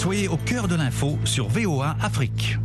[0.00, 2.56] Soyez au cœur de l'info sur VOA Afrique.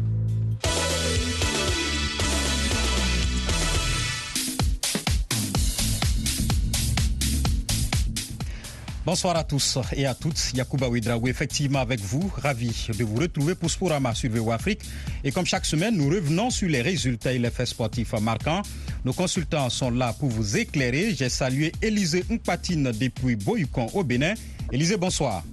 [9.05, 10.53] Bonsoir à tous et à toutes.
[10.53, 12.31] Yacouba Ouidraoui, effectivement avec vous.
[12.41, 14.79] Ravi de vous retrouver pour Sporama sur VO Afrique.
[15.25, 18.61] Et comme chaque semaine, nous revenons sur les résultats et les faits sportifs marquants.
[19.03, 21.13] Nos consultants sont là pour vous éclairer.
[21.13, 24.35] J'ai salué Élisée Mpatine depuis Boyukon au Bénin.
[24.71, 25.43] Élisée, bonsoir.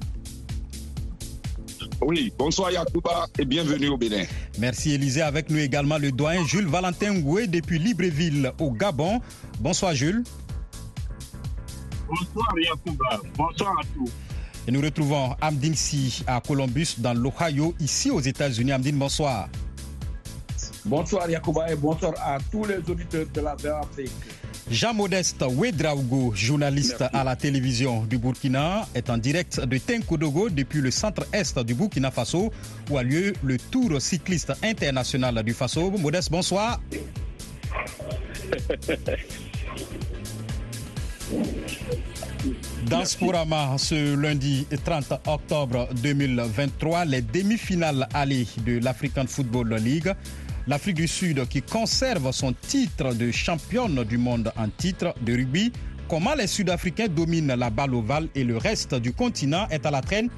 [2.05, 4.25] Oui, bonsoir Yacouba et bienvenue au Bénin.
[4.59, 5.23] Merci Élisée.
[5.23, 9.21] Avec nous également le doyen Jules Valentin Ngoué depuis Libreville au Gabon.
[9.61, 10.25] Bonsoir Jules.
[12.09, 14.11] Bonsoir Yacouba, bonsoir à tous.
[14.67, 18.73] Et nous retrouvons Amdine Si à Columbus dans l'Ohio, ici aux États-Unis.
[18.73, 19.49] Amdine, bonsoir.
[20.85, 24.11] Bonsoir Yacouba et bonsoir à tous les auditeurs de la Afrique.
[24.73, 30.91] Jean-Modeste Ouedraogo, journaliste à la télévision du Burkina, est en direct de Tenkodogo depuis le
[30.91, 32.51] centre-est du Burkina Faso
[32.91, 35.91] où a lieu le Tour cycliste international du Faso.
[35.91, 36.81] Modeste, bonsoir.
[42.89, 50.13] Dans Sporama, ce lundi 30 octobre 2023, les demi-finales allées de l'African Football League.
[50.69, 55.73] L'Afrique du Sud qui conserve son titre de championne du monde en titre de rugby.
[56.09, 60.01] Comment les Sud-Africains dominent la balle ovale et le reste du continent est à la
[60.01, 60.29] traîne.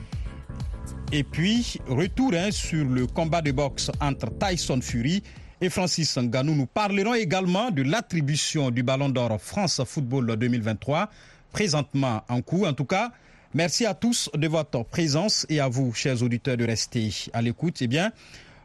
[1.13, 5.23] Et puis, retour hein, sur le combat de boxe entre Tyson Fury
[5.61, 6.55] et Francis Ngannou.
[6.55, 11.11] Nous parlerons également de l'attribution du Ballon d'Or France Football 2023,
[11.53, 12.67] présentement en cours.
[12.67, 13.13] En tout cas,
[13.53, 17.83] merci à tous de votre présence et à vous, chers auditeurs, de rester à l'écoute.
[17.83, 18.11] Eh bien,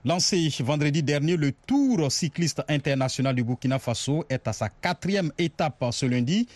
[0.06, 5.84] Lancé vendredi dernier, le Tour cycliste international du Burkina Faso est à sa quatrième étape
[5.92, 6.48] ce lundi.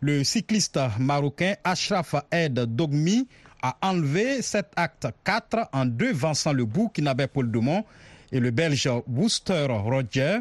[0.00, 3.28] Le cycliste marocain Ashraf Ed Dogmi
[3.62, 7.84] a enlevé cet acte 4 en devançant le Burkinabé Paul Dumont
[8.32, 10.40] et le Belge Wooster Roger.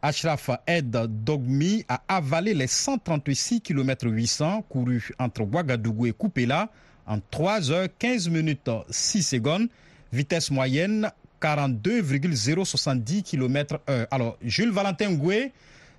[0.00, 6.70] Ashraf Ed Dogmi a avalé les 136 km 800 courus entre Ouagadougou et Koupela
[7.04, 9.66] en 3 heures 15 minutes 6 secondes.
[10.12, 14.06] Vitesse moyenne 42,070 km heure.
[14.10, 15.52] Alors, Jules Valentin Ngoué,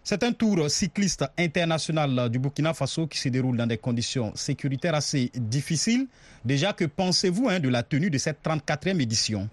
[0.03, 4.95] c'est un tour cycliste international du Burkina Faso qui se déroule dans des conditions sécuritaires
[4.95, 6.07] assez difficiles.
[6.45, 9.49] Déjà, que pensez-vous hein, de la tenue de cette 34e édition?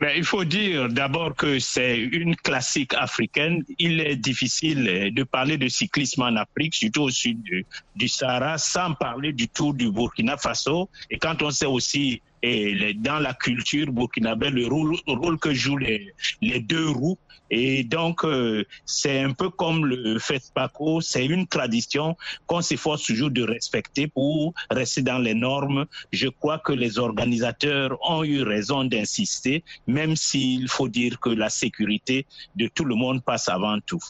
[0.00, 3.62] Mais il faut dire d'abord que c'est une classique africaine.
[3.78, 7.64] Il est difficile de parler de cyclisme en Afrique, surtout au sud du,
[7.94, 10.88] du Sahara, sans parler du Tour du Burkina Faso.
[11.08, 16.12] Et quand on sait aussi et dans la culture burkinabé le rôle, que jouent les,
[16.60, 17.18] deux roues.
[17.50, 22.16] Et donc, euh, c'est un peu comme le FESPACO, c'est une tradition
[22.46, 25.84] qu'on s'efforce toujours de respecter pour rester dans les normes.
[26.12, 31.50] Je crois que les organisateurs ont eu raison d'insister, même s'il faut dire que la
[31.50, 32.26] sécurité
[32.56, 34.00] de tout le monde passe avant tout.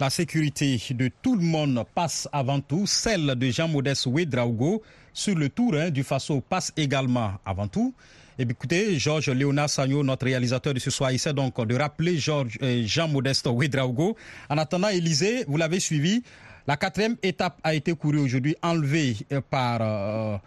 [0.00, 4.82] La sécurité de tout le monde passe avant tout, celle de Jean-Modeste Ouedraogo
[5.12, 7.94] sur le tour hein, du Faso passe également avant tout.
[8.38, 12.56] Et écoutez, Georges Léonard Sagno, notre réalisateur de ce soir, essaie donc de rappeler Georges,
[12.62, 14.16] euh, Jean-Modeste Ouedraogo.
[14.48, 16.22] En attendant, Élysée, vous l'avez suivi.
[16.66, 20.38] La quatrième étape a été courue aujourd'hui, enlevée euh, par euh,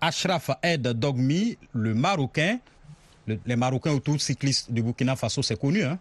[0.00, 2.58] Ashraf Ed Dogmi, le Marocain.
[3.26, 5.82] Le- les Marocains autour cyclistes du Burkina Faso, c'est connu.
[5.82, 5.98] Hein?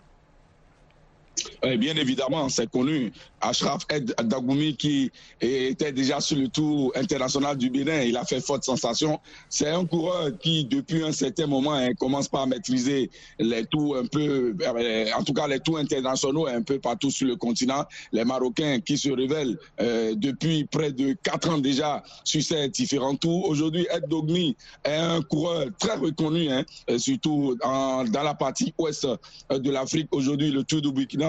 [1.64, 3.12] Eh bien évidemment, c'est connu.
[3.40, 8.40] Ashraf Ed Dagoumi qui était déjà sur le tour international du Bénin, il a fait
[8.40, 9.20] forte sensation.
[9.50, 13.10] C'est un coureur qui, depuis un certain moment, hein, commence par maîtriser
[13.40, 17.28] les tours un peu, euh, en tout cas les tours internationaux un peu partout sur
[17.28, 17.86] le continent.
[18.12, 23.16] Les Marocains qui se révèlent euh, depuis près de quatre ans déjà sur ces différents
[23.16, 23.50] tours.
[23.50, 29.08] Aujourd'hui, Ed Dogmi est un coureur très reconnu, hein, euh, surtout dans la partie ouest
[29.50, 30.08] de l'Afrique.
[30.12, 31.21] Aujourd'hui, le Tour du Burkina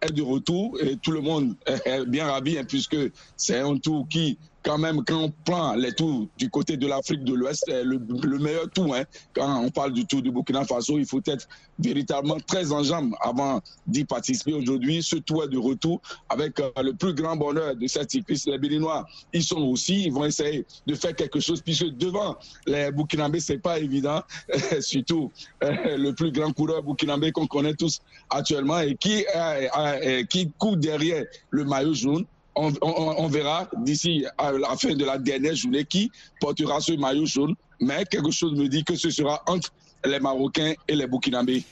[0.00, 2.96] est de retour et tout le monde est bien ravi hein, puisque
[3.36, 7.24] c'est un tour qui, quand même, quand on prend les tours du côté de l'Afrique
[7.24, 8.94] de l'Ouest, est le, le meilleur tour.
[8.94, 9.04] hein.
[9.34, 11.46] Quand on parle du Tour du Burkina Faso, il faut être
[11.78, 14.52] véritablement très en jambes avant d'y participer.
[14.52, 18.46] Aujourd'hui, ce tour est de retour avec euh, le plus grand bonheur de cette cycliste.
[18.48, 22.36] Les Béninois, ils sont aussi, ils vont essayer de faire quelque chose puisque devant
[22.66, 24.22] les Burkinabés, c'est pas évident,
[24.80, 25.32] surtout
[25.64, 27.98] euh, le plus grand coureur burkinabé qu'on connaît tous
[28.28, 32.24] actuellement et qui, euh, euh, qui court derrière le maillot jaune.
[32.56, 36.10] On, on- on verra d'ici à la fin de la dernière journée qui
[36.40, 37.54] portera ce maillot jaune.
[37.80, 39.70] Mais quelque chose me dit que ce sera entre
[40.04, 41.62] les Marocains et les Burkinabés.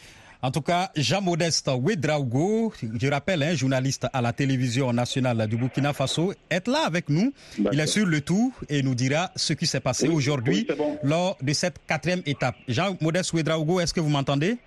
[0.40, 5.92] En tout cas, Jean-Modeste Ouedraogo, je rappelle, un journaliste à la télévision nationale du Burkina
[5.92, 7.32] Faso, est là avec nous.
[7.72, 10.64] Il est sur le tout et nous dira ce qui s'est passé aujourd'hui
[11.02, 12.54] lors de cette quatrième étape.
[12.68, 14.58] Jean-Modeste Ouedraogo, est-ce que vous m'entendez?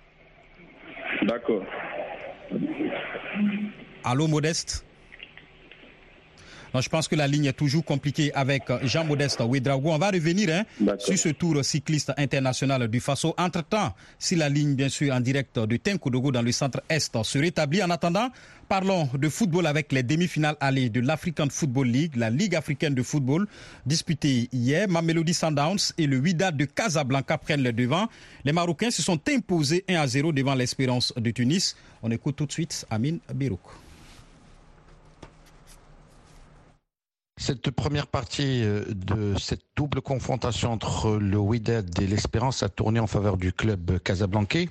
[1.26, 1.62] D'accord.
[4.04, 4.84] Allô, Modeste?
[6.80, 9.90] Je pense que la ligne est toujours compliquée avec euh, Jean-Modeste Ouedraogo.
[9.90, 13.34] On va revenir hein, sur ce tour cycliste international du Faso.
[13.36, 17.82] Entre-temps, si la ligne, bien sûr, en direct de Tenkodogo dans le centre-est se rétablit.
[17.82, 18.30] En attendant,
[18.68, 23.02] parlons de football avec les demi-finales allées de l'African Football League, la Ligue africaine de
[23.02, 23.46] football,
[23.84, 24.88] disputée hier.
[24.88, 28.08] Mamelody Sundowns et le Wydad de Casablanca prennent le devant.
[28.44, 31.76] Les Marocains se sont imposés 1 à 0 devant l'Espérance de Tunis.
[32.02, 33.60] On écoute tout de suite Amin Birouk.
[37.44, 43.00] Cette première partie euh, de cette double confrontation entre le Wydad et l'Espérance a tourné
[43.00, 44.68] en faveur du club casablancais.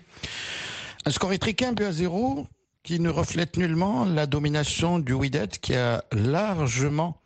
[1.04, 2.48] Un score étriqué, but à zéro,
[2.82, 7.18] qui ne reflète nullement la domination du Wydad qui a largement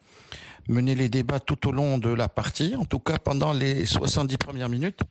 [0.68, 4.38] mené les débats tout au long de la partie, en tout cas pendant les 70
[4.38, 5.02] premières minutes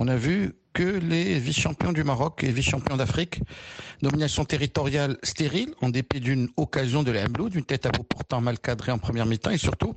[0.00, 3.42] on a vu que les vice-champions du Maroc et vice-champions d'Afrique,
[4.00, 8.40] domination territoriale stérile, en dépit d'une occasion de la Blue, d'une tête à bout pourtant
[8.40, 9.94] mal cadrée en première mi-temps, et surtout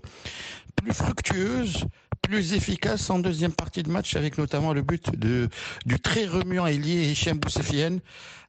[0.76, 1.86] plus fructueuse,
[2.22, 5.50] plus efficace en deuxième partie de match, avec notamment le but de,
[5.86, 8.00] du très remuant ailier Hichem Boussefien,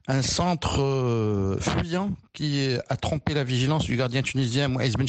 [0.07, 5.07] un centre euh, fuyant qui a trompé la vigilance du gardien tunisien Moïse Ben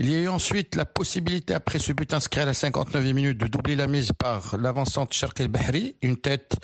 [0.00, 3.38] Il y a eu ensuite la possibilité, après ce but inscrit à la 59e minute,
[3.38, 6.56] de doubler la mise par l'avançante Shark Bahri, une tête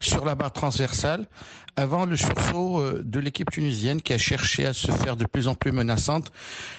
[0.00, 1.26] sur la barre transversale,
[1.76, 5.48] avant le sursaut euh, de l'équipe tunisienne qui a cherché à se faire de plus
[5.48, 6.32] en plus menaçante,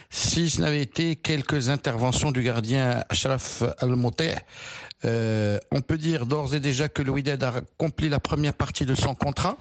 [0.10, 4.36] si ce n'avait été quelques interventions du gardien Ashraf Al-Moteh
[5.04, 8.96] euh, on peut dire d'ores et déjà que le a accompli la première partie de
[8.96, 9.58] son contrat.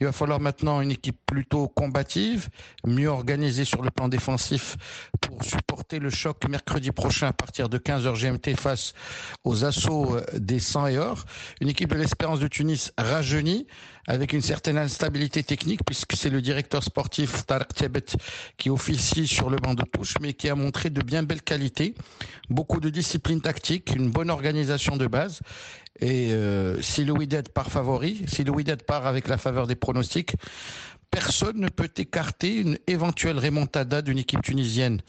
[0.00, 2.48] Il va falloir maintenant une équipe plutôt combative,
[2.84, 4.76] mieux organisée sur le plan défensif
[5.20, 8.92] pour supporter le choc mercredi prochain à partir de 15h GMT face
[9.44, 11.24] aux assauts euh, des 100 et or.
[11.60, 13.66] Une équipe de l'Espérance de Tunis rajeunie
[14.06, 18.04] avec une certaine instabilité technique puisque c'est le directeur sportif Tarek Tebet
[18.56, 21.94] qui officie sur le banc de touche mais qui a montré de bien belles qualités,
[22.50, 25.40] beaucoup de discipline tactique, une bonne organisation de base.
[26.00, 29.76] Et euh, si le Wydad part favori, si le Wydad part avec la faveur des
[29.76, 30.32] pronostics,
[31.10, 35.00] personne ne peut écarter une éventuelle remontada d'une équipe tunisienne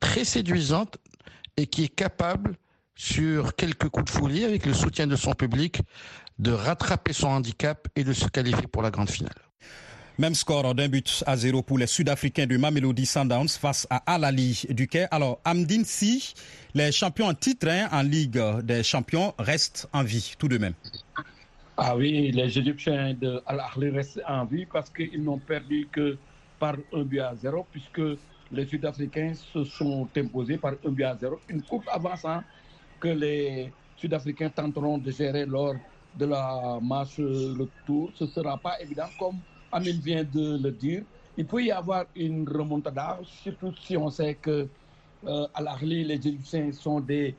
[0.00, 0.98] très séduisante
[1.56, 2.56] et qui est capable
[2.96, 5.80] sur quelques coups de folie avec le soutien de son public
[6.38, 9.34] de rattraper son handicap et de se qualifier pour la grande finale.
[10.16, 14.64] Même score d'un but à zéro pour les Sud-Africains du Mamelody Sundowns face à Al-Ali
[14.70, 15.06] du Quai.
[15.10, 16.34] Alors, Amdine, si
[16.72, 20.74] les champions en titre hein, en Ligue des champions restent en vie tout de même.
[21.76, 26.16] Ah oui, les Égyptiens de Al-Ahli restent en vie parce qu'ils n'ont perdu que
[26.60, 28.00] par un but à zéro puisque
[28.52, 31.40] les Sud-Africains se sont imposés par un but à zéro.
[31.48, 32.44] Une coupe avançant
[33.00, 35.74] que les Sud-Africains tenteront de gérer lors
[36.18, 38.10] de la marche retour.
[38.14, 39.38] Ce ne sera pas évident, comme
[39.72, 41.02] Amine vient de le dire.
[41.36, 44.68] Il peut y avoir une remontada, surtout si on sait que
[45.26, 47.34] euh, à l'Arli, les Égyptiens sont des,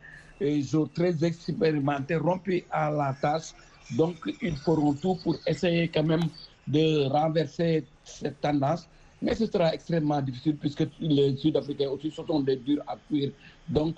[0.62, 3.54] joueurs très expérimentés, rompus à la tâche.
[3.96, 6.24] Donc, ils feront tout pour essayer quand même
[6.68, 8.88] de renverser cette tendance.
[9.22, 13.32] Mais ce sera extrêmement difficile puisque les Sud-Africains aussi sont des durs à cuire.
[13.70, 13.96] Donc,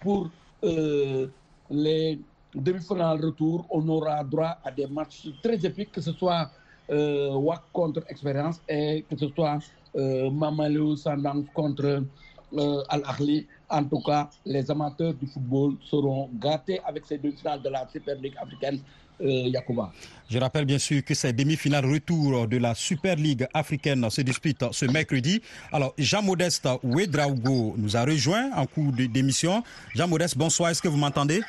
[0.00, 0.28] pour
[0.64, 1.28] euh,
[1.70, 2.18] les
[2.54, 6.50] demi-finale retour, on aura droit à des matchs très épiques, que ce soit
[6.90, 9.58] euh, WAC contre Expérience et que ce soit
[9.96, 12.04] euh, Mamalou Sandang contre
[12.52, 13.46] euh, Al-Ahli.
[13.68, 17.86] En tout cas, les amateurs du football seront gâtés avec ces deux finales de la
[17.88, 18.80] Super League africaine.
[19.22, 19.92] Euh, Yacouba.
[20.30, 24.64] Je rappelle bien sûr que ces demi-finales retour de la Super League africaine se disputent
[24.72, 25.42] ce mercredi.
[25.72, 29.62] Alors, Jean-Modeste Ouedraogo nous a rejoint en cours d'émission.
[29.94, 31.42] Jean-Modeste, bonsoir, est-ce que vous m'entendez?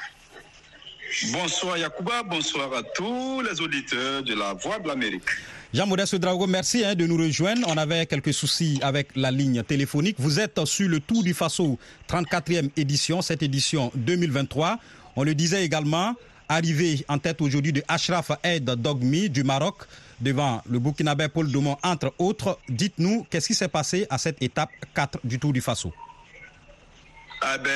[1.33, 5.23] Bonsoir Yacouba, bonsoir à tous les auditeurs de la Voix de l'Amérique.
[5.73, 7.67] Jean-Modeste Drago, merci hein, de nous rejoindre.
[7.67, 10.15] On avait quelques soucis avec la ligne téléphonique.
[10.19, 11.77] Vous êtes sur le Tour du Faso,
[12.09, 14.79] 34e édition, cette édition 2023.
[15.17, 16.15] On le disait également,
[16.47, 19.83] arrivé en tête aujourd'hui de Ashraf Aid Dogmi du Maroc
[20.21, 22.57] devant le Burkinabé Paul Domont, entre autres.
[22.69, 25.91] Dites-nous, qu'est-ce qui s'est passé à cette étape 4 du Tour du Faso?
[27.43, 27.71] Ah ben,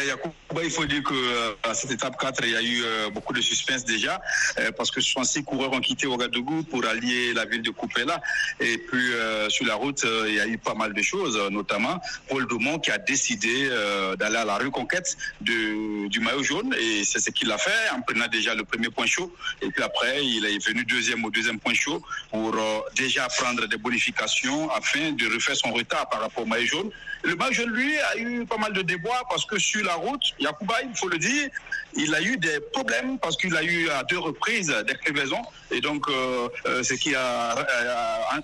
[0.63, 3.33] il faut dire que euh, à cette étape 4, il y a eu euh, beaucoup
[3.33, 4.21] de suspense déjà,
[4.59, 8.21] euh, parce que 66 coureurs ont quitté Ouagadougou pour allier la ville de Coupéla.
[8.59, 9.05] Et puis
[9.49, 12.91] sur la route, il y a eu pas mal de choses, notamment Paul Dumont qui
[12.91, 13.69] a décidé
[14.17, 18.01] d'aller à la reconquête de, du maillot jaune, et c'est ce qu'il a fait en
[18.01, 19.33] prenant déjà le premier point chaud.
[19.61, 22.55] Et puis après, il est venu deuxième au deuxième point chaud pour
[22.95, 26.91] déjà prendre des bonifications afin de refaire son retard par rapport au maillot jaune.
[27.25, 30.75] Le jaune, lui, a eu pas mal de déboires parce que sur la route, Yacouba,
[30.83, 31.49] il faut le dire,
[31.95, 35.41] il a eu des problèmes parce qu'il a eu à deux reprises des crevaisons.
[35.71, 37.55] Et donc, euh, euh, ce qui a,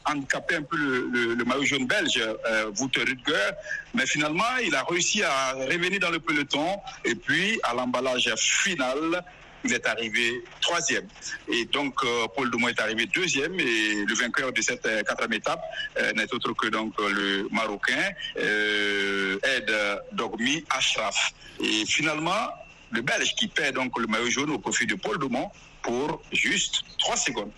[0.05, 3.51] handicapé un peu le, maillot jaune belge, euh, Wouter Rutger.
[3.93, 6.77] Mais finalement, il a réussi à revenir dans le peloton.
[7.05, 9.23] Et puis, à l'emballage final,
[9.63, 11.07] il est arrivé troisième.
[11.47, 15.33] Et donc, euh, Paul Dumont est arrivé deuxième et le vainqueur de cette euh, quatrième
[15.33, 15.61] étape
[15.99, 19.71] euh, n'est autre que donc le Marocain Ed
[20.13, 21.33] Dogmi Ashraf.
[21.59, 22.49] Et finalement,
[22.91, 25.49] le Belge qui perd donc le maillot jaune au profit de Paul Dumont
[25.81, 27.51] pour juste trois secondes.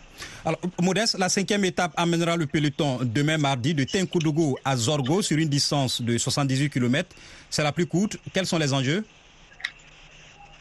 [0.46, 5.38] Alors, Modeste, la cinquième étape amènera le peloton demain mardi de Tenkoudougou à Zorgo sur
[5.38, 7.10] une distance de 78 km.
[7.50, 8.18] C'est la plus courte.
[8.34, 9.04] Quels sont les enjeux?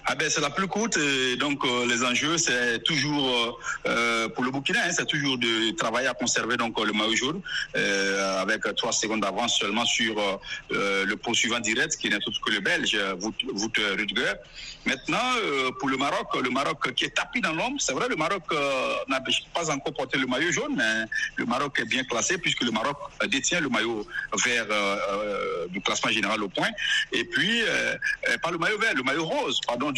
[0.04, 0.96] Ah ben, c'est la plus courte.
[0.96, 5.38] Et donc, euh, les enjeux, c'est toujours, euh, euh, pour le Burkina, hein, c'est toujours
[5.38, 7.40] de travailler à conserver donc, le maillot jaune
[8.40, 10.14] avec trois secondes d'avance seulement sur
[10.70, 14.32] le poursuivant direct, qui n'est autre que le Belge, Wout Rudger.
[14.84, 15.18] Maintenant,
[15.78, 18.42] pour le Maroc, le Maroc qui est tapis dans l'ombre, c'est vrai, le Maroc
[19.08, 19.20] n'a
[19.54, 20.82] pas encore porté le maillot jaune,
[21.36, 22.96] le Maroc est bien classé puisque le Maroc
[23.28, 24.06] détient le maillot
[24.44, 24.66] vert
[25.68, 26.70] du classement général au point.
[27.12, 27.62] Et puis,
[28.42, 29.91] pas le maillot vert, le maillot rose, pardon,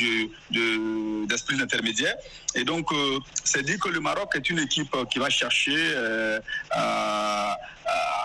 [1.26, 2.14] d'esprit intermédiaire.
[2.54, 6.38] Et donc, euh, c'est dit que le Maroc est une équipe qui va chercher euh,
[6.70, 7.58] à,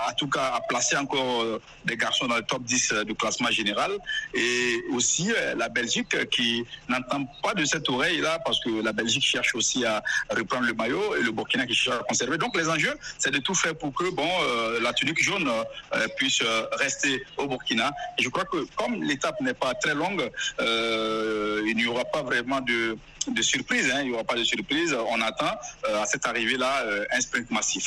[0.08, 3.50] en tout cas à placer encore euh, des garçons dans le top 10 du classement
[3.50, 3.92] général.
[4.34, 9.56] Et aussi la Belgique qui n'entend pas de cette oreille-là parce que la Belgique cherche
[9.56, 12.38] aussi à reprendre le maillot et le Burkina qui cherche à conserver.
[12.38, 14.30] Donc les enjeux, c'est de tout faire pour que bon,
[14.82, 15.50] la tunique jaune
[16.18, 17.92] puisse rester au Burkina.
[18.18, 20.30] Et je crois que comme l'étape n'est pas très longue,
[21.66, 22.98] il n'y aura pas vraiment de,
[23.28, 23.92] de surprise.
[23.94, 24.02] Hein.
[24.02, 24.96] Il n'y aura pas de surprise.
[25.10, 25.52] On attend
[25.88, 27.86] euh, à cette arrivée-là euh, un sprint massif.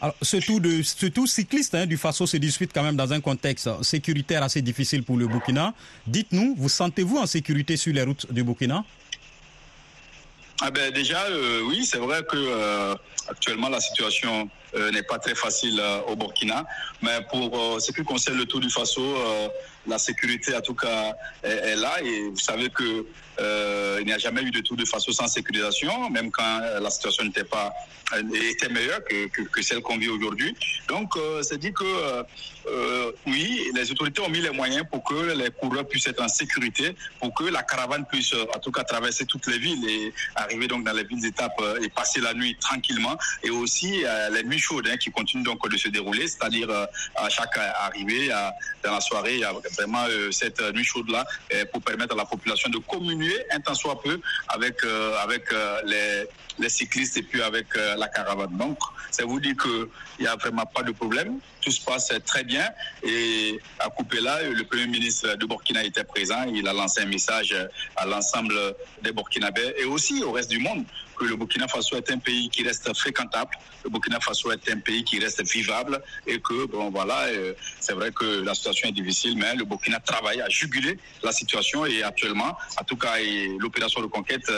[0.00, 3.12] Alors, ce tour, de, ce tour cycliste hein, du Faso se dispute quand même dans
[3.12, 5.74] un contexte sécuritaire assez difficile pour le Burkina.
[6.06, 8.84] Dites-nous, vous sentez-vous en sécurité sur les routes du Burkina?
[10.62, 12.94] Ah ben déjà, euh, oui, c'est vrai que
[13.28, 14.48] actuellement la situation
[14.92, 16.64] n'est pas très facile au Burkina,
[17.02, 19.02] mais pour ce qui concerne le Tour du Faso,
[19.86, 22.00] la sécurité en tout cas est, là.
[22.02, 23.06] Et vous savez que
[23.38, 26.80] euh, il n'y a jamais eu de tout de façon sans sécurisation, même quand euh,
[26.80, 27.72] la situation n'était pas
[28.14, 30.54] euh, était meilleure que, que, celle qu'on vit aujourd'hui.
[30.88, 32.24] Donc, c'est dit que
[33.26, 36.94] oui, les autorités ont mis les moyens pour que les coureurs puissent être en sécurité,
[37.20, 40.84] pour que la caravane puisse en tout cas traverser toutes les villes et arriver donc
[40.84, 43.16] dans les villes d'étape et passer la nuit tranquillement.
[43.42, 46.70] Et aussi les nuits chaudes hein, qui continuent donc de se dérouler, c'est-à-dire
[47.16, 48.28] à chaque arrivée,
[48.84, 51.24] dans la soirée, il y a vraiment cette nuit chaude là
[51.72, 55.80] pour permettre à la population de communiquer un temps soit peu avec, euh, avec euh,
[55.84, 56.28] les,
[56.58, 58.56] les, cyclistes et puis avec euh, la caravane.
[58.56, 58.78] Donc,
[59.10, 59.86] ça vous dit qu'il
[60.20, 61.38] n'y a vraiment pas de problème.
[61.60, 62.68] Tout se passe très bien.
[63.02, 63.88] Et à
[64.20, 66.44] là le Premier ministre de Burkina était présent.
[66.52, 67.54] Il a lancé un message
[67.96, 68.54] à l'ensemble
[69.02, 70.84] des Burkinabés et aussi au reste du monde
[71.16, 73.50] que le Burkina Faso est un pays qui reste fréquentable,
[73.84, 77.94] le Burkina Faso est un pays qui reste vivable et que, bon, voilà, euh, c'est
[77.94, 82.02] vrai que la situation est difficile, mais le Burkina travaille à juguler la situation et
[82.02, 83.14] actuellement, en tout cas,
[83.58, 84.50] l'opération de conquête,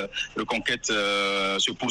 [0.47, 1.88] conquête euh, se poursuit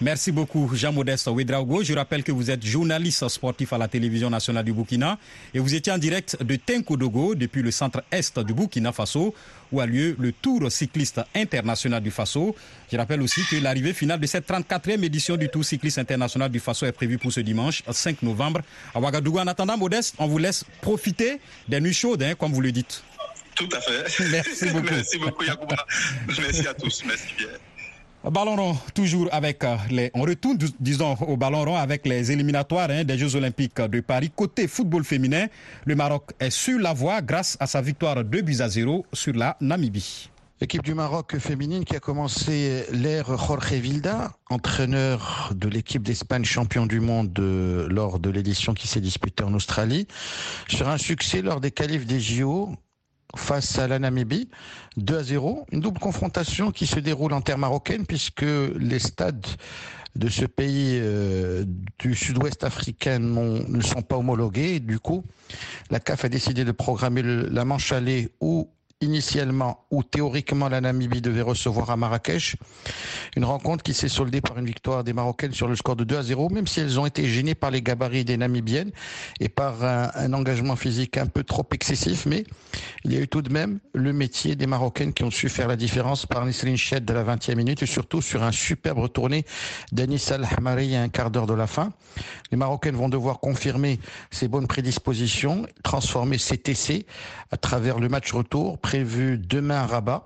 [0.00, 1.84] Merci beaucoup, Jean-Modeste Ouedraogo.
[1.84, 5.18] Je rappelle que vous êtes journaliste sportif à la télévision nationale du Burkina
[5.54, 9.32] et vous étiez en direct de Tenkodogo depuis le centre-est du Burkina Faso
[9.70, 12.56] où a lieu le Tour cycliste international du Faso.
[12.90, 16.58] Je rappelle aussi que l'arrivée finale de cette 34e édition du Tour cycliste international du
[16.58, 18.62] Faso est prévue pour ce dimanche 5 novembre
[18.94, 19.38] à Ouagadougou.
[19.38, 23.04] En attendant, Modeste, on vous laisse profiter des nuits chaudes, hein, comme vous le dites.
[23.56, 24.24] Tout à fait.
[24.30, 24.86] Merci beaucoup.
[24.90, 25.86] Merci beaucoup, Yacouba.
[26.26, 27.02] Merci à tous.
[27.06, 27.48] Merci bien.
[28.30, 30.10] Ballon rond, toujours avec euh, les.
[30.14, 34.32] On retourne, disons, au ballon rond avec les éliminatoires hein, des Jeux Olympiques de Paris.
[34.34, 35.46] Côté football féminin,
[35.84, 39.34] le Maroc est sur la voie grâce à sa victoire 2 buts à 0 sur
[39.34, 40.30] la Namibie.
[40.60, 46.86] Équipe du Maroc féminine qui a commencé l'ère Jorge Vilda, entraîneur de l'équipe d'Espagne champion
[46.86, 50.06] du monde euh, lors de l'édition qui s'est disputée en Australie,
[50.68, 52.74] sur un succès lors des qualifs des JO
[53.38, 54.48] face à la Namibie,
[54.96, 55.66] 2 à 0.
[55.72, 59.46] Une double confrontation qui se déroule en terre marocaine puisque les stades
[60.16, 61.64] de ce pays euh,
[61.98, 64.78] du sud-ouest africain ne sont pas homologués.
[64.78, 65.24] du coup,
[65.90, 68.68] la CAF a décidé de programmer la manche allée ou
[69.00, 72.56] initialement ou théoriquement la Namibie devait recevoir à Marrakech.
[73.36, 76.16] Une rencontre qui s'est soldée par une victoire des Marocaines sur le score de 2
[76.16, 78.92] à 0, même si elles ont été gênées par les gabarits des Namibiennes
[79.40, 82.26] et par un, engagement physique un peu trop excessif.
[82.26, 82.44] Mais
[83.04, 85.68] il y a eu tout de même le métier des Marocaines qui ont su faire
[85.68, 89.44] la différence par Nisrin Ched de la 20e minute et surtout sur un superbe retourné
[89.92, 91.92] d'Anis Al-Hamari à un quart d'heure de la fin.
[92.50, 93.98] Les Marocaines vont devoir confirmer
[94.30, 97.06] ces bonnes prédispositions, transformer CTC
[97.50, 100.24] à travers le match retour prévu demain à Rabat.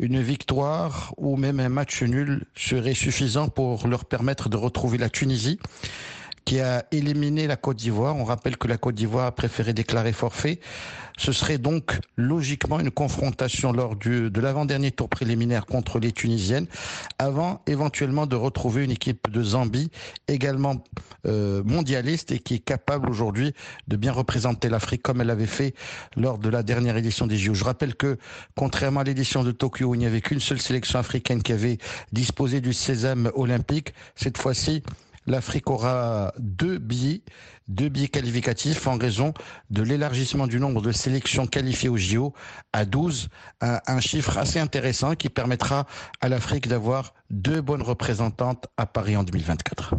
[0.00, 5.08] Une victoire ou même un match nul serait suffisant pour leur permettre de retrouver la
[5.08, 5.60] Tunisie
[6.44, 8.16] qui a éliminé la Côte d'Ivoire.
[8.16, 10.60] On rappelle que la Côte d'Ivoire a préféré déclarer forfait.
[11.16, 16.66] Ce serait donc logiquement une confrontation lors du, de l'avant-dernier tour préliminaire contre les Tunisiennes,
[17.18, 19.90] avant éventuellement de retrouver une équipe de Zambie
[20.26, 20.82] également
[21.26, 23.54] euh, mondialiste et qui est capable aujourd'hui
[23.86, 25.74] de bien représenter l'Afrique comme elle l'avait fait
[26.16, 27.54] lors de la dernière édition des JO.
[27.54, 28.18] Je rappelle que
[28.56, 31.78] contrairement à l'édition de Tokyo où il n'y avait qu'une seule sélection africaine qui avait
[32.12, 34.82] disposé du sésame olympique, cette fois-ci
[35.26, 37.22] l'Afrique aura deux billets,
[37.68, 39.32] deux billets qualificatifs en raison
[39.70, 42.34] de l'élargissement du nombre de sélections qualifiées au JO
[42.72, 43.28] à 12,
[43.60, 45.86] un, chiffre assez intéressant qui permettra
[46.20, 49.94] à l'Afrique d'avoir deux bonnes représentantes à Paris en 2024.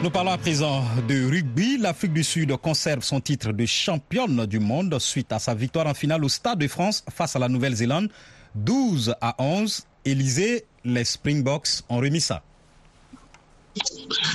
[0.00, 1.76] Nous parlons à présent de rugby.
[1.76, 5.94] L'Afrique du Sud conserve son titre de championne du monde suite à sa victoire en
[5.94, 8.08] finale au Stade de France face à la Nouvelle-Zélande.
[8.54, 9.86] 12 à 11.
[10.04, 12.44] Élysée, les Springboks ont remis ça.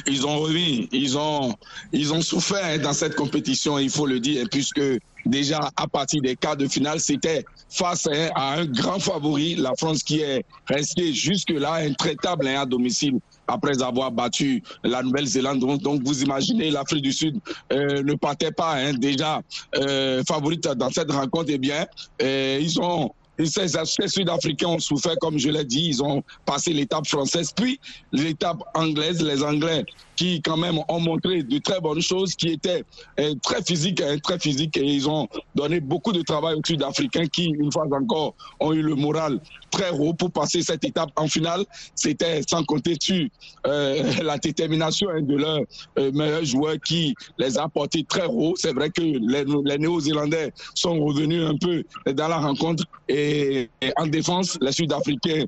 [0.07, 1.53] Ils ont remis, ils ont,
[1.91, 4.81] ils ont souffert dans cette compétition, il faut le dire, puisque
[5.25, 10.03] déjà à partir des quarts de finale, c'était face à un grand favori, la France
[10.03, 15.59] qui est restée jusque-là intraitable hein, à domicile après avoir battu la Nouvelle-Zélande.
[15.59, 17.39] Donc, vous imaginez, l'Afrique du Sud
[17.71, 19.41] euh, ne partait pas hein, déjà
[19.75, 21.49] euh, favorite dans cette rencontre.
[21.49, 21.85] Eh bien,
[22.21, 27.07] euh, ils ont ces sud-africains ont souffert, comme je l'ai dit, ils ont passé l'étape
[27.07, 27.79] française, puis
[28.11, 29.21] l'étape anglaise.
[29.21, 29.83] Les Anglais
[30.15, 32.83] qui, quand même, ont montré de très bonnes choses, qui étaient
[33.19, 37.27] euh, très physiques, hein, très physiques, et ils ont donné beaucoup de travail aux Sud-Africains
[37.27, 39.39] qui, une fois encore, ont eu le moral
[39.71, 41.65] très haut pour passer cette étape en finale.
[41.95, 43.27] C'était sans compter sur
[43.67, 45.61] euh, la détermination hein, de leurs
[45.97, 48.53] euh, meilleurs joueurs qui les a portés très haut.
[48.55, 54.57] C'est vrai que les, Néo-Zélandais sont revenus un peu dans la rencontre et, en défense,
[54.61, 55.45] les Sud-Africains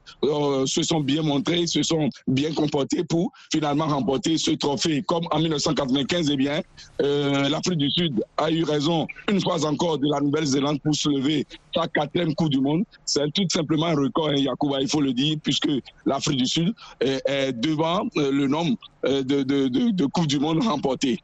[0.66, 5.04] se sont bien montrés, se sont bien comportés pour finalement remporter ce trophée.
[5.04, 6.62] Comme en 1995, eh bien,
[7.00, 11.46] l'Afrique du Sud a eu raison une fois encore de la Nouvelle-Zélande pour se lever
[11.74, 12.84] sa quatrième Coupe du Monde.
[13.06, 15.70] C'est tout simplement un record, hein, Yacouba, il faut le dire, puisque
[16.06, 20.64] l'Afrique du Sud est, devant euh, le nombre euh, de, de, de, Coupes du Monde
[20.64, 21.20] remportées.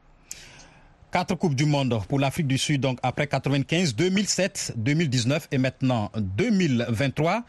[1.11, 6.09] Quatre Coupes du Monde pour l'Afrique du Sud, donc après 95, 2007, 2019 et maintenant
[6.15, 7.43] 2023.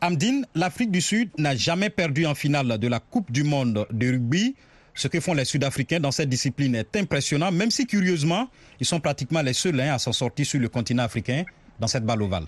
[0.00, 4.10] Amdine, l'Afrique du Sud n'a jamais perdu en finale de la Coupe du Monde de
[4.10, 4.54] rugby.
[4.98, 8.48] Ce que font les Sud-Africains dans cette discipline est impressionnant, même si curieusement,
[8.80, 11.44] ils sont pratiquement les seuls hein, à s'en sortir sur le continent africain
[11.78, 12.46] dans cette balle ovale.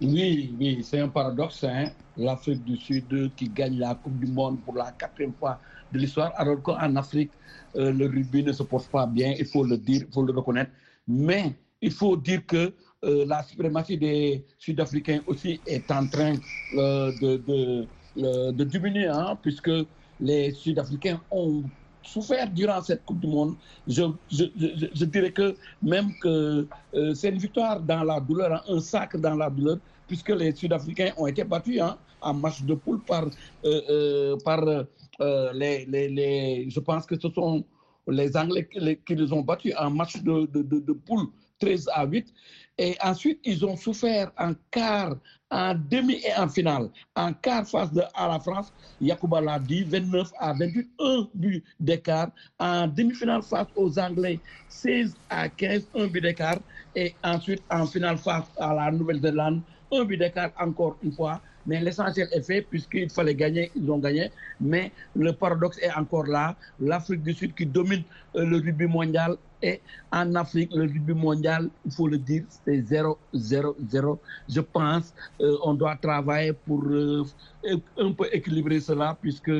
[0.00, 1.62] Oui, oui, c'est un paradoxe.
[1.64, 1.90] Hein?
[2.16, 5.60] L'Afrique du Sud qui gagne la Coupe du Monde pour la quatrième fois
[5.92, 7.30] de l'histoire, alors qu'en Afrique,
[7.76, 10.32] euh, le rugby ne se porte pas bien, il faut le dire, il faut le
[10.32, 10.70] reconnaître.
[11.06, 12.72] Mais il faut dire que
[13.04, 16.36] euh, la suprématie des Sud-Africains aussi est en train
[16.78, 17.12] euh,
[18.16, 19.70] de, diminuer, hein, puisque
[20.20, 21.64] les Sud-Africains ont
[22.02, 23.56] souffert durant cette Coupe du Monde.
[23.86, 29.18] Je, dirais que même que euh, c'est une victoire dans la douleur, hein, un sacre
[29.18, 33.26] dans la douleur, puisque les Sud-Africains ont été battus hein, en match de poule par,
[33.64, 34.64] euh, euh, par
[35.54, 37.64] les, Je pense que ce sont
[38.08, 38.68] les Anglais
[39.06, 41.26] qui les ont battus en match de, de, de poule
[41.60, 42.32] 13 à 8.
[42.82, 45.14] Et ensuite, ils ont souffert en quart,
[45.50, 46.88] en demi et en finale.
[47.14, 52.30] En quart face à la France, Yacouba l'a dit, 29 à 28, un but d'écart.
[52.58, 54.40] En demi-finale face aux Anglais,
[54.70, 56.60] 16 à 15, un but d'écart.
[56.96, 59.60] Et ensuite, en finale face à la Nouvelle-Zélande,
[59.92, 61.38] un but d'écart encore une fois.
[61.66, 64.30] Mais l'essentiel est fait puisqu'il fallait gagner, ils ont gagné.
[64.60, 66.56] Mais le paradoxe est encore là.
[66.80, 68.02] L'Afrique du Sud qui domine
[68.36, 72.80] euh, le rugby mondial et en Afrique, le rugby mondial, il faut le dire, c'est
[72.80, 74.18] 0-0-0.
[74.48, 77.24] Je pense euh, doit travailler pour euh,
[77.98, 79.50] un peu équilibrer cela puisque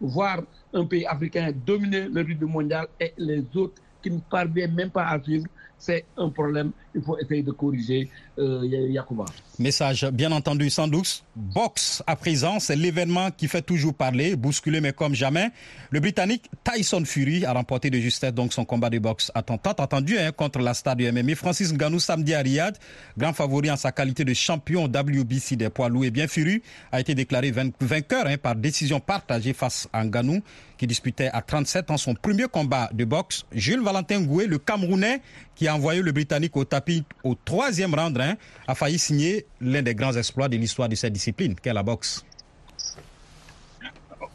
[0.00, 0.42] voir
[0.74, 5.06] un pays africain dominer le rythme mondial et les autres qui ne parviennent même pas
[5.06, 5.46] à suivre,
[5.78, 6.72] c'est un problème.
[6.94, 8.08] Il faut essayer de corriger
[8.38, 9.26] euh, Yacouba.
[9.58, 11.22] Message bien entendu sans doute.
[11.34, 15.50] Box à présent, c'est l'événement qui fait toujours parler, bousculé mais comme jamais.
[15.90, 20.18] Le Britannique Tyson Fury a remporté de justesse donc son combat de boxe tant attendu
[20.18, 21.34] hein, contre la star du MMA.
[21.34, 22.76] Francis Ngannou samedi à Riyad,
[23.16, 26.04] grand favori en sa qualité de champion WBC des poids lourds.
[26.04, 30.42] Et bien Fury a été déclaré vainqueur hein, par décision partagée face à Ngannou
[30.78, 33.44] qui disputait à 37 ans son premier combat de boxe.
[33.52, 35.20] Jules Valentin Goué, le Camerounais
[35.54, 39.82] qui a envoyé le Britannique au tapis au troisième round, hein, a failli signer l'un
[39.82, 42.24] des grands exploits de l'histoire de cette discipline, qu'est la boxe.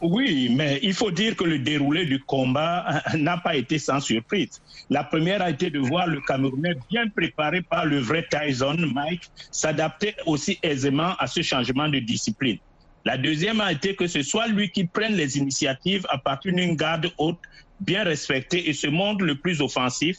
[0.02, 4.60] Oui, mais il faut dire que le déroulé du combat n'a pas été sans surprise.
[4.90, 9.30] La première a été de voir le Camerounais bien préparé par le vrai Tyson, Mike,
[9.52, 12.58] s'adapter aussi aisément à ce changement de discipline.
[13.04, 16.74] La deuxième a été que ce soit lui qui prenne les initiatives à partir d'une
[16.74, 17.38] garde haute,
[17.80, 20.16] bien respectée et se montre le plus offensif,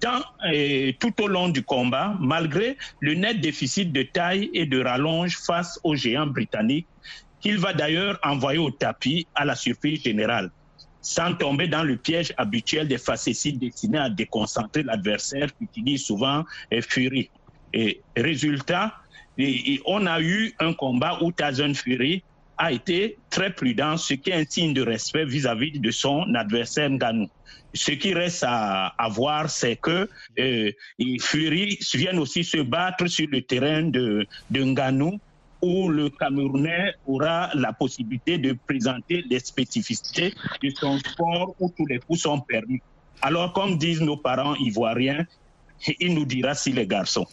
[0.00, 4.82] tant et tout au long du combat, malgré le net déficit de taille et de
[4.82, 6.86] rallonge face aux géants britanniques,
[7.40, 10.50] qu'il va d'ailleurs envoyer au tapis à la surprise générale,
[11.00, 16.44] sans tomber dans le piège habituel des facéties destinées à déconcentrer l'adversaire qu'utilise souvent
[16.88, 17.30] Fury.
[17.72, 18.94] Et résultat,
[19.84, 22.22] on a eu un combat où Tyson Fury
[22.58, 26.88] a été très prudent, ce qui est un signe de respect vis-à-vis de son adversaire
[26.88, 27.28] Nganou.
[27.74, 30.72] Ce qui reste à, voir, c'est que euh,
[31.20, 35.18] Fury vienne aussi se battre sur le terrain de, de Nganou,
[35.62, 40.32] où le Camerounais aura la possibilité de présenter les spécificités
[40.62, 42.80] de son sport où tous les coups sont permis.
[43.22, 45.24] Alors, comme disent nos parents ivoiriens,
[46.00, 47.26] il nous dira si les garçons.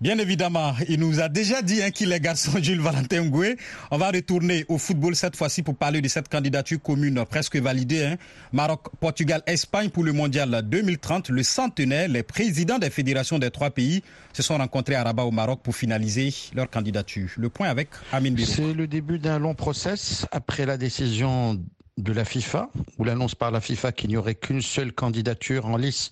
[0.00, 3.56] Bien évidemment, il nous a déjà dit hein, qu'il est garçon Jules Valentin Ngoué.
[3.92, 8.04] On va retourner au football cette fois-ci pour parler de cette candidature commune presque validée.
[8.04, 8.16] Hein.
[8.52, 11.28] Maroc, Portugal, Espagne pour le mondial 2030.
[11.30, 14.02] Le centenaire, les présidents des fédérations des trois pays
[14.32, 17.30] se sont rencontrés à Rabat au Maroc pour finaliser leur candidature.
[17.36, 21.60] Le point avec Amin C'est le début d'un long process après la décision
[21.96, 25.76] de la FIFA, ou l'annonce par la FIFA qu'il n'y aurait qu'une seule candidature en
[25.76, 26.10] lice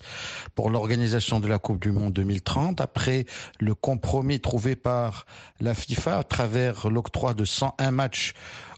[0.55, 3.25] pour l'organisation de la Coupe du Monde 2030, après
[3.59, 5.25] le compromis trouvé par
[5.59, 8.33] la FIFA à travers l'octroi de 101 matchs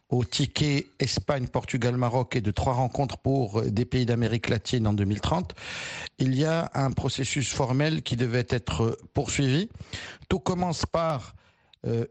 [0.09, 4.93] au ticket Espagne, Portugal, Maroc et de trois rencontres pour des pays d'Amérique latine en
[4.93, 5.55] 2030,
[6.19, 9.69] il y a un processus formel qui devait être poursuivi.
[10.29, 11.34] Tout commence par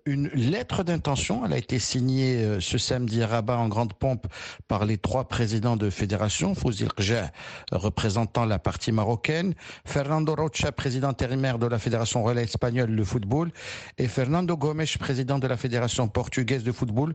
[0.07, 1.45] une lettre d'intention.
[1.45, 4.27] A été signée euh, ce samedi à Rabat en grande pompe
[4.69, 7.31] par les trois présidents de fédération, Fouzil Rja,
[7.73, 13.51] représentant la partie marocaine, Fernando Rocha, président intérimaire de la Fédération relais espagnole de football,
[13.99, 17.15] et Fernando Gomes, président de la Fédération portugaise de football.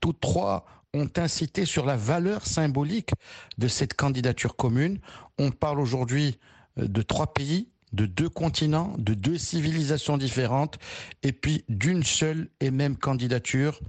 [0.00, 0.64] Tous trois
[0.94, 3.10] ont incité sur la valeur symbolique
[3.58, 4.98] de cette candidature commune.
[5.38, 6.38] On parle aujourd'hui
[6.78, 10.78] euh, de trois pays, de deux continents, de deux civilisations différentes,
[11.22, 13.80] et puis d'une seule et même candidature,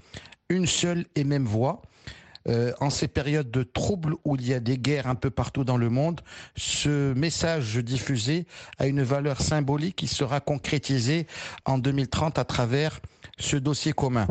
[0.49, 1.81] une seule et même voix.
[2.47, 5.65] Euh, en ces périodes de troubles où il y a des guerres un peu partout
[5.65, 6.21] dans le monde,
[6.55, 8.45] ce message diffusé
[8.77, 11.27] a une valeur symbolique qui sera concrétisé
[11.65, 13.01] en 2030 à travers
[13.37, 14.27] ce dossier commun.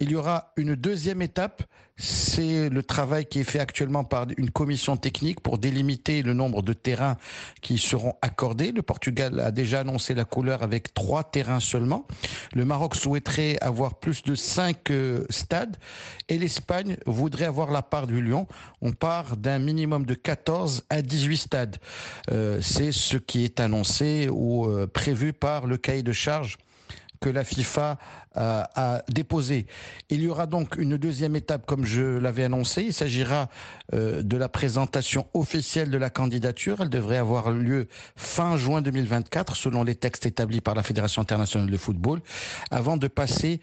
[0.00, 1.62] Il y aura une deuxième étape
[2.00, 6.62] c'est le travail qui est fait actuellement par une commission technique pour délimiter le nombre
[6.62, 7.18] de terrains
[7.60, 8.72] qui seront accordés.
[8.72, 12.06] Le Portugal a déjà annoncé la couleur avec trois terrains seulement.
[12.54, 15.76] Le Maroc souhaiterait avoir plus de cinq euh, stades
[16.30, 18.46] et l'Espagne voudrait avoir la part du Lyon.
[18.80, 21.76] On part d'un minimum de 14 à 18 stades.
[22.30, 26.56] Euh, c'est ce qui est annoncé ou euh, prévu par le cahier de charge
[27.20, 27.98] que la FIFA
[28.34, 29.66] a déposé.
[30.08, 32.82] Il y aura donc une deuxième étape, comme je l'avais annoncé.
[32.82, 33.48] Il s'agira
[33.92, 36.80] euh, de la présentation officielle de la candidature.
[36.80, 41.70] Elle devrait avoir lieu fin juin 2024, selon les textes établis par la Fédération internationale
[41.70, 42.20] de football,
[42.70, 43.60] avant de passer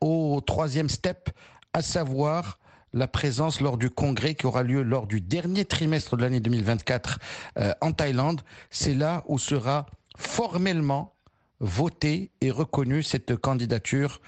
[0.00, 1.30] au troisième step,
[1.72, 2.58] à savoir
[2.92, 7.18] la présence lors du congrès qui aura lieu lors du dernier trimestre de l'année 2024
[7.58, 8.42] euh, en Thaïlande.
[8.70, 11.13] C'est là où sera formellement
[11.64, 14.20] voté et reconnu cette candidature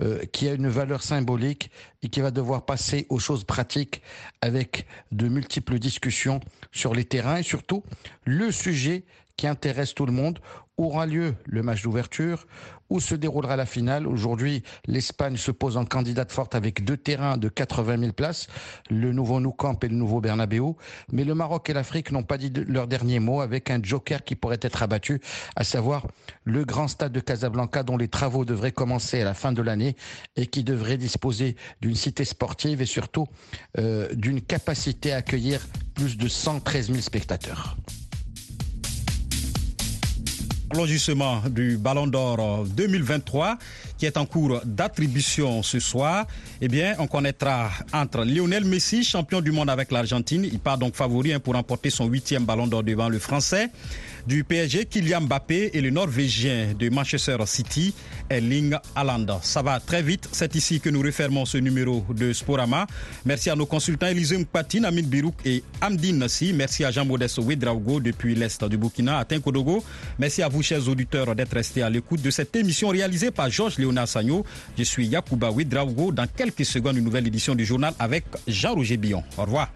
[0.00, 1.70] euh, qui a une valeur symbolique
[2.02, 4.00] et qui va devoir passer aux choses pratiques
[4.40, 7.82] avec de multiples discussions sur les terrains et surtout
[8.24, 9.04] le sujet
[9.36, 10.38] qui intéresse tout le monde
[10.76, 12.46] aura lieu le match d'ouverture
[12.90, 14.06] où se déroulera la finale.
[14.06, 18.46] Aujourd'hui, l'Espagne se pose en candidate forte avec deux terrains de 80 000 places,
[18.90, 20.74] le nouveau Nou Camp et le nouveau Bernabeu.
[21.12, 24.36] Mais le Maroc et l'Afrique n'ont pas dit leur dernier mot avec un joker qui
[24.36, 25.20] pourrait être abattu,
[25.56, 26.06] à savoir
[26.44, 29.96] le grand stade de Casablanca dont les travaux devraient commencer à la fin de l'année
[30.36, 33.26] et qui devrait disposer d'une cité sportive et surtout
[33.78, 37.76] euh, d'une capacité à accueillir plus de 113 000 spectateurs.
[40.82, 43.58] Justement du Ballon d'Or 2023
[43.96, 46.26] qui est en cours d'attribution ce soir.
[46.60, 50.96] Eh bien, on connaîtra entre Lionel Messi, champion du monde avec l'Argentine, il part donc
[50.96, 53.70] favori hein, pour remporter son huitième Ballon d'Or devant le Français
[54.26, 57.94] du PSG, Kylian Mbappé et le Norvégien de Manchester City,
[58.30, 59.40] Erling Haaland.
[59.42, 60.28] Ça va très vite.
[60.32, 62.86] C'est ici que nous refermons ce numéro de Sporama.
[63.24, 66.52] Merci à nos consultants Élisée Mpatine, Amin Birouk et Amdine Nassi.
[66.52, 69.84] Merci à Jean-Modeste Ouedraogo depuis l'Est du Burkina, à Tinkodogo.
[70.18, 73.78] Merci à vous, chers auditeurs, d'être restés à l'écoute de cette émission réalisée par Georges
[73.78, 74.44] Léonard Sagno.
[74.78, 76.12] Je suis Yacouba Ouedraogo.
[76.12, 79.22] Dans quelques secondes, une nouvelle édition du journal avec Jean-Roger Billon.
[79.36, 79.70] Au revoir.